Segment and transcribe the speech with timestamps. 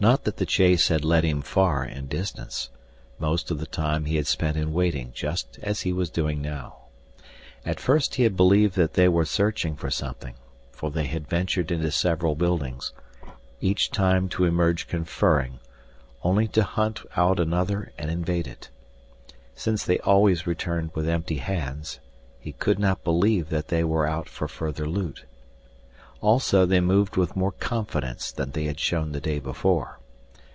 [0.00, 2.70] Not that the chase had led him far in distance.
[3.18, 6.82] Most of the time he had spent in waiting just as he was doing now.
[7.66, 10.34] At first he had believed that they were searching for something,
[10.70, 12.92] for they had ventured into several buildings,
[13.60, 15.58] each time to emerge conferring,
[16.22, 18.70] only to hunt out another and invade it.
[19.56, 21.98] Since they always returned with empty hands,
[22.38, 25.24] he could not believe that they were out for further loot.
[26.20, 30.00] Also they moved with more confidence than they had shown the day before.